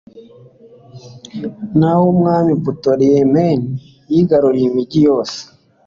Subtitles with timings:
[1.77, 3.57] naho umwami putolemeyi
[4.11, 5.39] yigarurira imigi yose